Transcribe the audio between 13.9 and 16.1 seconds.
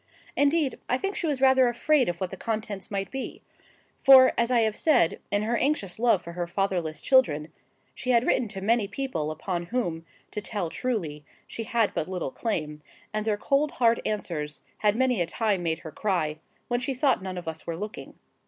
answers had many a time made her